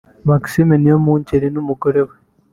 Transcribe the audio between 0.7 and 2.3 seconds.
Niyomwungeri n’umugore we